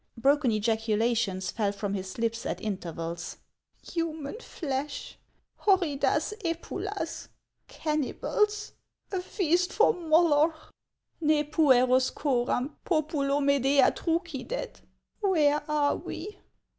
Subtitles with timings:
[0.17, 3.37] Broken ejaculations fell from his lips at intervals:
[3.93, 5.19] "Human flesh!
[5.59, 7.27] Horridas cpulas!
[7.67, 8.71] Cannibals!
[9.11, 10.71] A feast for Moloch!
[11.19, 14.81] Ne pueros cor am populo Medea truci dct!
[15.21, 16.39] Where are we?